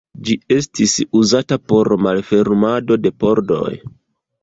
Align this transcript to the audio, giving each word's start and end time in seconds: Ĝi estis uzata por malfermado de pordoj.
Ĝi 0.27 0.35
estis 0.55 0.95
uzata 1.19 1.59
por 1.73 1.93
malfermado 2.07 3.01
de 3.07 3.17
pordoj. 3.25 3.73